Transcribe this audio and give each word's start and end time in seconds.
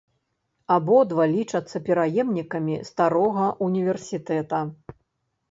Абодва 0.75 1.27
лічацца 1.33 1.81
пераемнікамі 1.89 2.79
старога 2.89 3.45
ўніверсітэта. 3.69 4.65